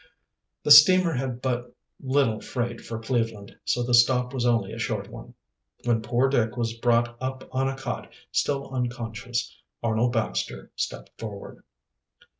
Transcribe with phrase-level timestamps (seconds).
[0.63, 5.07] The steamer had but little freight for Cleveland, so the stop was only a short
[5.11, 5.35] one.
[5.85, 11.61] When poor Dick was brought up on a cot, still unconscious, Arnold Baxter stepped forward.